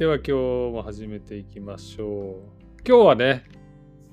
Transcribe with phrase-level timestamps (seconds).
[0.00, 2.34] では今日も始めていきましょう。
[2.88, 3.44] 今日はね、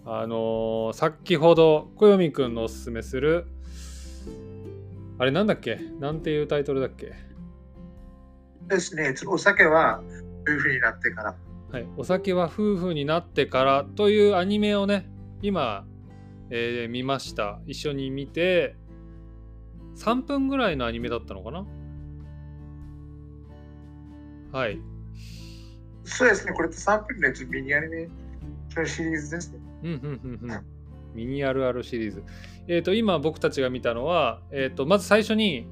[0.06, 3.48] あのー、先ほど小読くんのおすすめする、
[5.18, 5.80] あれなんだっけ？
[6.02, 7.14] なんていうタイトルだっけ？
[8.68, 10.04] ですね、お酒は
[10.46, 11.36] 夫婦になってから。
[11.72, 15.10] はい、お酒は夫婦になってからというアニメをね、
[15.42, 15.86] 今、
[16.50, 17.62] えー、見ました。
[17.66, 18.76] 一緒に見て、
[19.96, 21.66] 3分ぐらいのアニメだったのかな？
[24.52, 24.82] はい。
[26.08, 28.10] そうですね、これって3分のやつミニアニメ
[28.76, 29.60] のシリーズですね。
[29.84, 30.66] うんうんうんうん。
[31.14, 32.24] ミニあるあるシリーズ。
[32.68, 35.68] えっ、ー、と、今僕たちが見たのは、えっ、ー、と、まず最初に、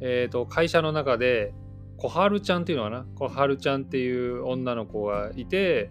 [0.00, 1.52] えっ、ー、と、会社の中で、
[1.98, 3.06] 小春ちゃんっていうのかな？
[3.16, 5.90] 小春ちゃんっていう女の子がいて、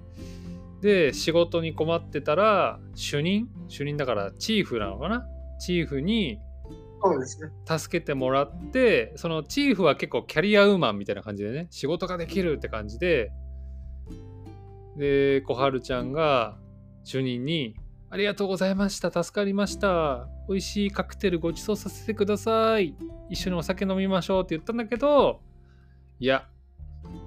[0.82, 3.50] で、仕事に困ってたら、主任？
[3.68, 5.26] 主任だからチーフなのかな？
[5.60, 6.40] チーフに、
[7.04, 7.50] そうですね。
[7.66, 13.32] 助けてもらってそのチーフは結構キャリアウーマンみたいな感じでね仕事ができるって感じで
[14.98, 16.58] で小春ちゃんが
[17.04, 17.76] 主任に
[18.10, 22.96] 「ありがとうございました助かりました美味しいカクテルご馳走させてください
[23.30, 25.40] 一緒にお酒飲みましょう」って言ったんだけど
[26.20, 26.48] いや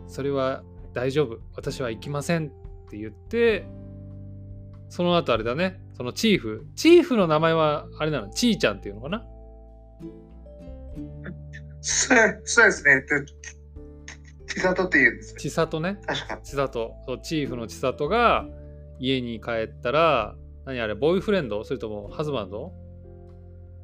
[0.06, 2.50] それは大丈夫私は行きませんっ
[2.90, 3.66] て言って
[4.88, 9.26] その後あれだねそのチーフチーフの名前はあれなのチーちゃんっていうのかな？
[11.80, 13.04] そうそうですね。
[14.54, 15.98] 千里っていうんです千里ね。
[16.06, 16.38] 確か。
[16.42, 16.94] 千里。
[17.06, 18.46] そうチーフの千里が
[18.98, 21.64] 家に帰ったら、何あれ、ボーイフレンド？
[21.64, 22.72] それともハズバンド？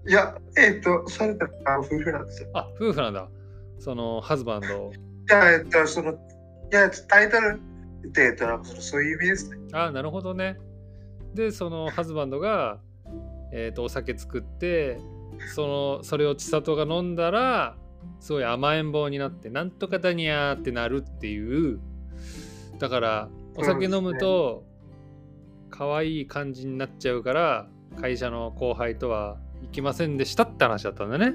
[0.08, 2.50] いや、えっ、ー、と、それって夫婦なんですよ。
[2.54, 3.28] あ、夫婦なんだ。
[3.78, 4.66] そのハズバンド。
[4.68, 6.14] いや、えっと、その、い
[6.70, 7.60] や、タイトル
[8.06, 9.58] って、えっと、そういう意味ですね。
[9.72, 10.56] あ、なるほどね。
[11.34, 12.80] で、そのハズバンドが、
[13.52, 14.98] えっ、ー、と、お酒作って、
[15.54, 17.76] そのそれを千里が飲んだら
[18.18, 21.80] すごい甘えん坊になってなんとかだにゃーってなるっていう
[22.78, 24.64] だからお酒飲むと
[25.70, 27.68] 可愛い感じになっちゃうから
[28.00, 31.34] 会社の後輩とは行きませんでしたって話だったんだね。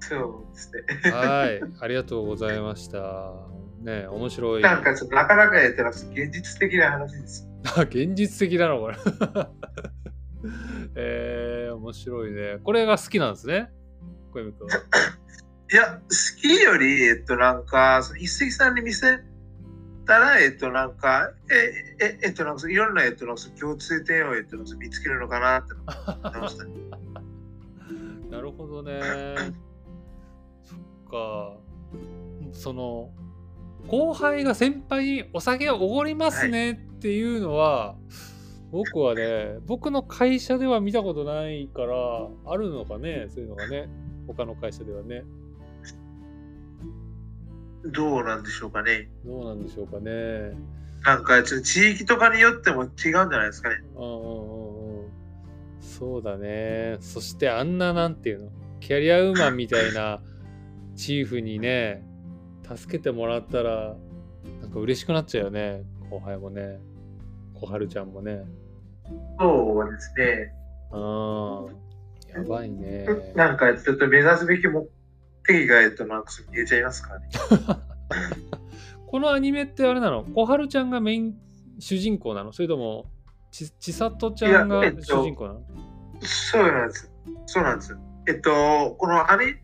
[0.00, 1.10] そうですね。
[1.10, 3.32] はい、 ありがとうございました。
[3.80, 4.62] ね、面白い。
[4.62, 7.48] なんかちょっとなかなかやってなくて現実的な話です。
[7.88, 8.96] 現実的なのこれ。
[10.96, 12.58] えー、面白いね。
[12.62, 13.70] これが好きなんですね、
[14.32, 14.68] 小泉君。
[15.72, 19.20] いや、好きより、えっと、なんか、その一石さんに見せ
[20.06, 26.70] たら、えっと、なんか、え、え、えっと、なんか、いろんな、えっと、なんか共通点を、えっと、見つけるのかなって思いました、ね。
[28.30, 29.00] なるほどね。
[30.62, 30.78] そっ
[31.10, 31.56] か。
[32.52, 33.10] その、
[33.86, 38.32] 後輩が先輩にお酒をおごりますねっていうのは、はい
[38.72, 41.94] 僕はね、僕の会社では見たことないから、
[42.46, 43.86] あるのかね、そういうのがね、
[44.26, 45.24] 他の会社ではね。
[47.84, 49.08] どうなんでしょうかね。
[49.24, 50.56] どうなんでしょうかね。
[51.04, 53.82] なんか、地域とかによっても違うんじゃないですかね。
[53.96, 55.10] うんうんうんうん。
[55.80, 56.96] そうだね。
[57.00, 58.50] そしてあんな、なんていうの、
[58.80, 60.20] キャリアウーマンみたいな
[60.94, 62.04] チーフにね、
[62.76, 63.96] 助けてもらったら、
[64.60, 66.80] なんか嬉しくなっちゃうよね、後輩もね。
[67.54, 68.44] 小春ちゃんもね。
[69.38, 70.54] そうですね。
[70.92, 71.91] ああ、
[72.34, 73.06] やばいね。
[73.34, 74.88] なんかちょっと目指すべき目
[75.46, 77.28] 的が、えっと、なんか言えちゃいますかね。
[79.06, 80.24] このアニメってあれなの？
[80.34, 81.34] 小春ちゃんがメイン
[81.78, 82.52] 主人公なの？
[82.52, 83.06] それとも
[83.50, 85.60] ち千里ちゃんが主人公なの、
[86.14, 87.10] えっと、そうなんです。
[87.46, 87.96] そうなんです。
[88.28, 89.56] えっと、このアニメっ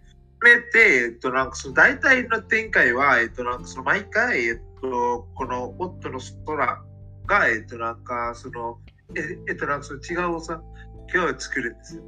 [0.73, 6.83] て、えっと、なんかその大体の展開は、えっと、なんかその毎回、えっと、この夫の空
[7.27, 8.79] が、えっと、なんかその、
[9.17, 10.61] ええっと、なんかその違うお酒
[11.19, 12.03] を作るんですよ。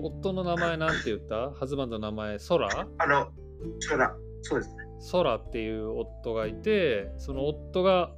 [0.00, 1.50] 夫の名前なんて言った？
[1.52, 2.68] ハズバンドの名前、ソラ？
[2.98, 3.28] あの、
[3.80, 4.76] ソラ、そうですね。
[4.98, 8.12] ソラっていう夫がいて、その夫が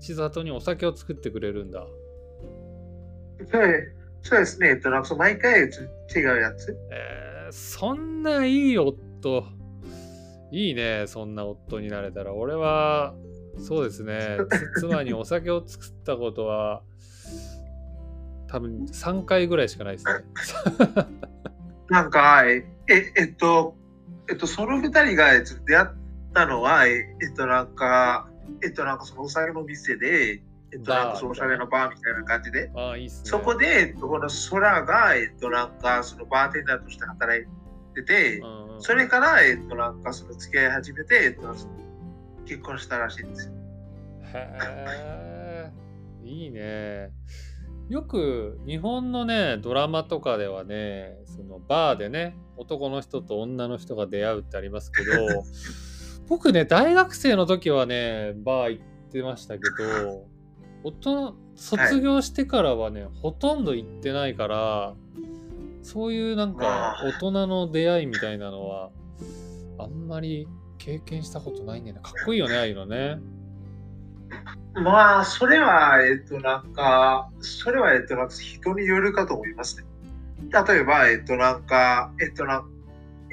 [0.00, 1.86] 千里にお酒を作ってくれるんだ。
[3.50, 3.92] そう
[4.22, 4.70] そうですね。
[4.70, 5.70] えっと、なんか毎回違う
[6.40, 6.76] やつ。
[6.90, 9.44] えー、そんないい夫。
[10.50, 12.32] いいね、そんな夫になれたら。
[12.32, 13.14] 俺は、
[13.58, 14.38] そうですね。
[14.78, 16.82] 妻にお酒を作ったことは、
[18.46, 21.06] 多分3回ぐらいしかないですね。
[21.90, 22.64] なんか、え、
[23.16, 23.76] えっと、
[24.28, 25.32] えっと、その2人が
[25.66, 25.88] 出会っ
[26.32, 27.00] たのは、え
[27.30, 28.28] っと、なんか、
[28.62, 30.42] えっと、なんかそのお酒の店で、
[30.72, 37.46] えっと、なんかそのおしゃれのバーみたいな感じで、あいいね、そこで、この空が、えっと、なんかそのバーテンダーとして働い
[37.94, 38.42] てて、
[38.78, 41.54] それから、えっと、なんかその付き合い始めて、えっと、
[42.44, 43.52] 結婚したらしいんですよ。
[44.34, 45.72] へえ、
[46.24, 47.12] いいね。
[47.88, 55.10] よく日本のねドラマとかではねそのバーでね男の人と女の人が出会うってありますけど
[56.26, 60.26] 僕ね、大学生の時はね、バー行ってましたけど、
[61.54, 64.94] 卒業してからはね、ほとんど行ってないから、
[65.82, 68.90] そういうなんか大人の出会いみたいなのは、
[69.78, 70.48] あんまり
[70.78, 72.02] 経験したことないんだよね。
[72.02, 73.18] かっこいいよね、ああいうのね。
[74.74, 79.84] まあ、それは、えっと、なんか、それは、えっと、なんか人によるかと思いますね。
[80.50, 82.70] 例えば、えっと、なんか、えっと、なん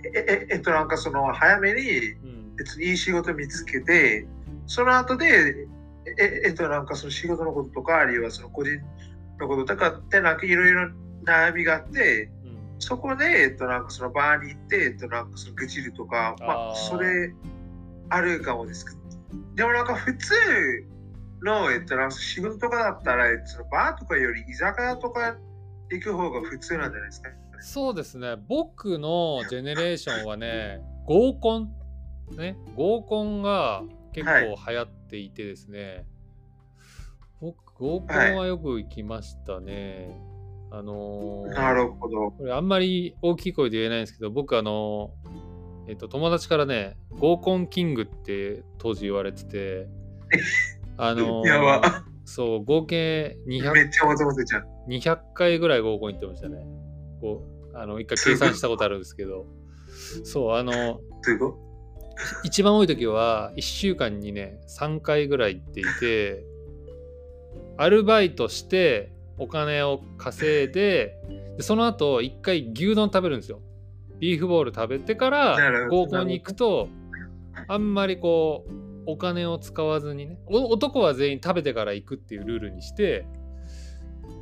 [0.04, 2.56] え、ええっと、なんか、その、早めに、うん。
[2.56, 4.28] 別にいい仕事見つけて、
[4.68, 5.68] その後で、
[6.20, 8.80] え、えっと、なんかその仕事のこととか、あるいはその個人
[9.40, 10.90] のこととかって、なんかいろいろ
[11.26, 12.52] 悩みがあって、うん
[12.82, 17.32] そこで、えっと、なんかそのバーに行って、えっと、なんかその愚痴るとか、まあ、それ
[18.10, 18.98] あるかもですけど、
[19.54, 20.34] でもなんか普通
[21.44, 25.36] の、えっと、仕事とかだったら、えっと、バーとかより居酒屋とか
[25.90, 27.30] 行く方が普通なんじゃないですか？
[27.64, 28.36] そうですね。
[28.48, 31.72] 僕のジェネレーションはね、合コン、
[32.38, 33.84] ね、合コンが
[34.14, 34.32] 結構
[34.72, 36.06] 流行っていてですね、
[37.40, 40.16] 僕、合コンはよく行きましたね。
[40.72, 42.32] あのーなるほど。
[42.32, 49.88] これあんまり大きい声で言えないんですけど、僕、あのーえっと、友達からね、合コンキングって当時言われてて、
[51.04, 52.06] あのーやば。
[52.26, 53.74] そう、合計200。
[54.88, 56.66] 200回ぐらい合コン行ってましたね。
[57.20, 57.44] こ
[57.74, 59.48] うあの一回計算したことあるんですけど、
[60.24, 61.58] そう、あの、すご。
[62.44, 66.46] 一番多い時は1週間にね、3回ぐらい行っていて、
[67.78, 71.16] アルバイトしてお金を稼いで、
[71.58, 73.60] でその後1回牛丼食べるんですよ。
[74.20, 76.90] ビーフボール食べてから合コンに行くと、
[77.68, 83.26] あんまりこう、お金を使わずにねお男は全員食べてから行くっていうルールにして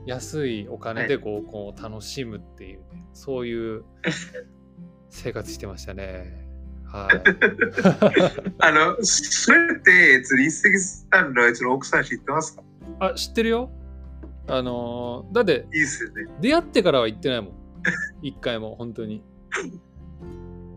[0.06, 3.84] 安いお金で合コンを楽しむっていう、ねそういう
[5.10, 6.48] 生活してましたね。
[6.86, 7.24] はい。
[8.60, 10.80] あの、それって、一石
[11.12, 12.64] さんのその奥さん知ってますか？
[13.00, 13.72] あ知ってるよ
[14.48, 16.32] あのーだっていいっすよね。
[16.42, 17.54] 出会ってからは行ってないもん
[18.22, 19.24] 一回も本当に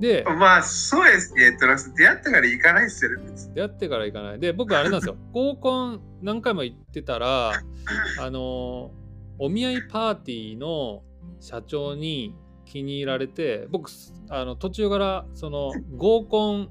[0.03, 1.45] でまあ、そうですね。
[1.45, 1.67] えっと、
[1.97, 3.23] 出会ったから行かないっすよね。
[3.55, 7.53] 出会ってから行かないで僕あれなんですよ 合コン何回も行ってたら
[8.21, 9.03] あのー
[9.39, 11.03] お見合いパーティーの
[11.41, 12.35] 社長に
[12.65, 13.91] 気に入られて僕
[14.29, 16.69] あの途中からその合コン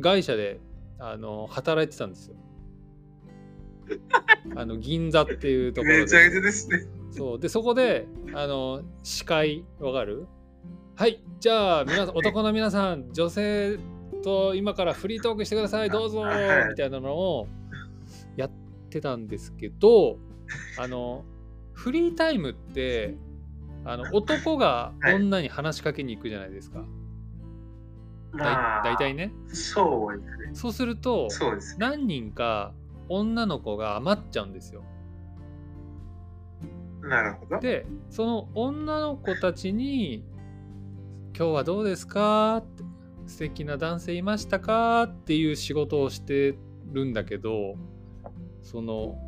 [0.00, 0.60] 会社で
[0.98, 2.36] あの働いてたんですよ
[4.56, 6.86] あの銀座っていうところでめちゃくちゃですね。
[7.10, 10.26] そうでそこであの司会わかる？
[10.96, 13.78] はいじゃあ皆さん男の皆さん女性
[14.22, 16.68] と今からフリートークしてくださいどうぞはい。
[16.70, 17.46] みたいなのを
[18.36, 18.50] やっ
[18.90, 20.18] てたんですけど
[20.78, 21.24] あの
[21.72, 23.16] フリータイムって
[23.84, 25.14] あの男がはい。
[25.14, 29.32] 女に話しかけに行くじゃないですか、だいまあ、大体ね。
[29.48, 30.50] そうですね。
[30.54, 31.76] そうするとそうです。
[31.78, 32.72] 何人か
[33.08, 34.82] 女の子が余っちゃうんですよ。
[37.02, 37.60] なるほど。
[37.60, 40.24] でその女の子たちに
[41.36, 42.84] 「今日はどうですか?」って
[43.26, 46.56] 「素敵な男性いましたか?」っていう仕事をして
[46.92, 47.76] るんだけど
[48.62, 49.18] その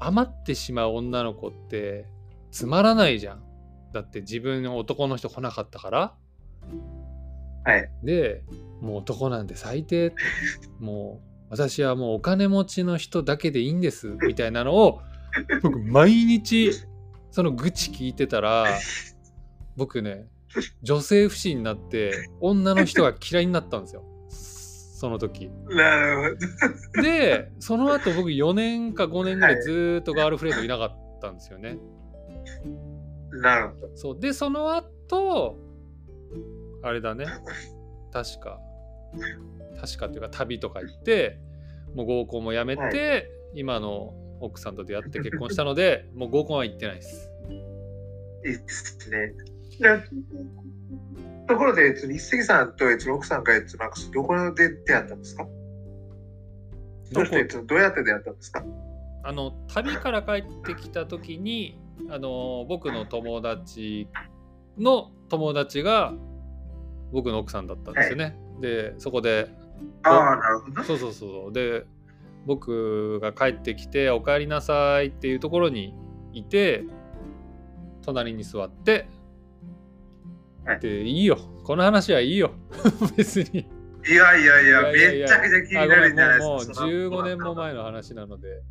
[0.00, 2.06] 余ってしまう女の子って
[2.50, 3.42] つまらないじゃん
[3.92, 6.14] だって自分の男の人来なかったから
[7.64, 7.90] はい。
[8.04, 8.44] で
[8.80, 10.12] もう男なんて最低
[10.78, 15.00] もう私はもうお金持ちの人だけでいいんですみたいなのを
[15.62, 16.70] 僕毎日
[17.30, 18.66] その愚痴聞いてたら
[19.76, 20.28] 僕ね
[20.82, 24.04] 女性不信になって女の人が嫌いになったんですよ。
[24.28, 25.50] その時。
[25.68, 27.02] なるほど。
[27.02, 31.78] でその後僕4年か5年ぐらいずーっとガールフレンドいなかったんですよね。
[33.42, 33.90] なるほど。
[33.94, 34.20] そう。
[34.20, 35.58] でその後
[36.82, 37.26] あれだね。
[38.12, 38.58] 確か。
[39.80, 41.38] 確かっていうか旅とか行って
[41.94, 42.90] もう合コンもやめて、は
[43.54, 47.30] 今の奥さんと出会って結婚したのでもう合コンは行ってないです。
[48.44, 49.34] いいですね。
[49.80, 50.02] で
[51.48, 55.46] ところで、一石さんとえっと奥さんがえっとなんかどこで出会ったんですか？
[57.12, 57.24] どう
[57.78, 58.64] やって出会ったんですか？
[59.22, 61.78] あの旅から帰ってきた時に
[62.10, 64.08] あの僕の友達
[64.78, 66.14] の友達が
[67.12, 69.48] 僕の奥さんだったんですよね、でそこで
[70.02, 70.82] ああ、なるほど。
[70.82, 71.52] そうそうそうそう。
[71.52, 71.86] で
[72.44, 75.94] 僕が帰ってきて「おかえりなさい」っていうところに
[76.32, 76.84] いて
[78.02, 79.08] 隣に座って
[80.66, 82.52] はいでいいよこの話はいいよ
[83.16, 83.68] 別に
[84.08, 86.74] いやいやいや、いやいやいやめちゃくちゃ気になるんじゃないもうもうですか。
[86.74, 88.62] その15年も前の話なので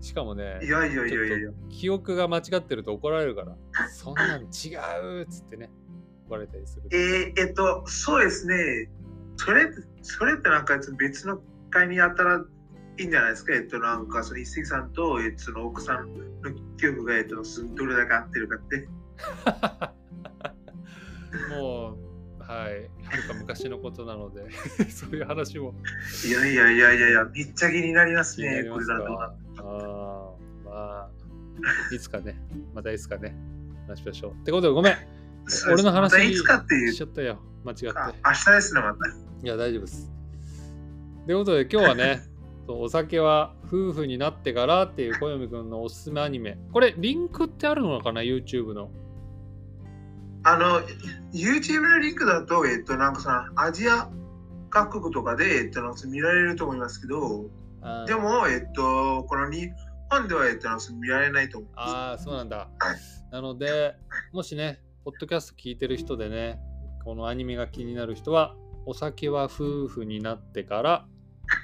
[0.00, 3.56] しかもねいやいやいやいや記憶が間違ってると怒られるから
[3.88, 5.70] そんなん違うっつってね
[6.26, 8.90] 怒られたりするえー、えっと、そうですね。
[9.36, 9.68] それ、
[10.02, 12.44] それってなんか別の会にやったら
[12.98, 13.54] いいんじゃないですか？
[13.54, 16.12] えっと、なんか、その一石さんと、えっと、その奥さん
[16.42, 17.36] の記憶が、えっと、
[17.76, 18.88] どれだけ合ってるかって。
[21.50, 21.96] も
[22.40, 24.46] う、はい、はるか昔のことなので、
[24.90, 25.74] そういう話も
[26.26, 29.04] いやいやいやいやいや、めっちゃ気になりますね、すこれだと。
[29.04, 29.34] か。
[29.58, 30.32] ああ、
[30.64, 31.10] まあ、
[31.92, 32.40] いつかね、
[32.74, 33.36] またいつかね、
[33.88, 34.32] 話しましょう。
[34.32, 34.96] ってことで、ごめん、
[35.72, 37.90] 俺の話またいつかっていうしちゃったよ、間違って。
[37.90, 38.98] あ明日ですね、また。
[39.08, 40.12] いや、大丈夫です。
[41.26, 42.22] ということで、今日はね、
[42.68, 46.58] お酒は夫婦になってからっていう小読くんのおすすめアニメ。
[46.72, 48.90] これ、リンクってあるのかな ?YouTube の。
[50.48, 50.80] あの、
[51.32, 54.08] YouTube のリンクだと、えっと、なんかさ、アジア
[54.70, 57.50] 各国とかで、えっと、見られると思いますけど、
[58.06, 59.70] でも、えっと、この日
[60.08, 61.94] 本では、えっと、見られないと思います。
[61.96, 62.68] あー、そうなんだはい。
[63.32, 63.96] なので、
[64.32, 66.60] もしね、ポッドキャスト聞いてる人でね、
[67.04, 68.54] このアニメが気になる人は、
[68.86, 71.06] お酒は夫婦になってから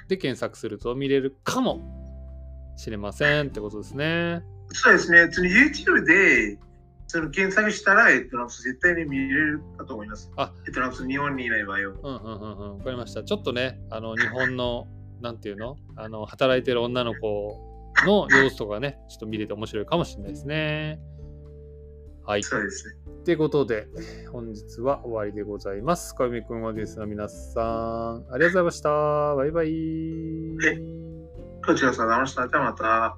[0.09, 1.79] で検索すると見れるかも
[2.75, 4.43] しれませんってことですね。
[4.73, 6.59] そうですね、YouTube で
[7.07, 10.31] その検索したら、えっと、なんか絶対に見れるかと思います。
[10.35, 11.83] あえっと、なんか日本にいない場合は。
[11.85, 13.23] うんうんうんうん、わかりました。
[13.23, 14.87] ちょっとね、あの日本の、
[15.21, 15.77] なんていうの？
[15.95, 20.99] あの、働いてる女の子の様子とかね、ちょっと見れて面白いかもしれないですね。
[22.25, 22.43] はい。
[22.43, 22.95] そうですね。
[23.23, 23.87] ということで、
[24.31, 26.15] 本日は終わりでございます。
[26.15, 29.35] かゆみくんはですの皆さん、ありがとうございました。
[29.35, 29.69] バイバイ。
[31.65, 32.49] こちらさん、ありがとうございました。
[32.49, 33.17] じゃあまた。